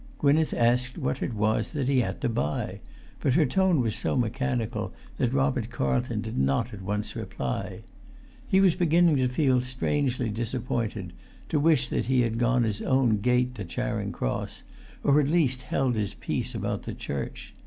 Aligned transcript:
Gwynneth 0.17 0.51
asked 0.55 0.97
what 0.97 1.21
it 1.21 1.35
was 1.35 1.73
that 1.73 1.87
he 1.87 2.01
had 2.01 2.21
to 2.21 2.27
buy; 2.29 2.79
but 3.19 3.33
her 3.35 3.45
tone 3.45 3.79
was 3.81 3.95
so 3.95 4.17
mechanical 4.17 4.91
that 5.19 5.31
Robert 5.31 5.69
Carlton 5.69 6.21
did 6.21 6.39
not 6.39 6.73
at 6.73 6.81
once 6.81 7.15
reply. 7.15 7.83
He 8.47 8.61
was 8.61 8.73
beginning 8.73 9.17
to 9.17 9.27
feel 9.27 9.61
strangely 9.61 10.29
disappointed, 10.31 11.13
to 11.49 11.59
wish 11.59 11.87
that 11.89 12.05
he 12.05 12.21
had 12.21 12.39
gone 12.39 12.63
his 12.63 12.81
own 12.81 13.17
gait 13.19 13.53
to 13.53 13.63
Charing 13.63 14.11
Cross, 14.11 14.63
or 15.03 15.21
at 15.21 15.27
least 15.27 15.61
held 15.61 15.93
his 15.93 16.15
peace 16.15 16.55
about 16.55 16.81
the 16.81 16.95
church. 16.95 17.53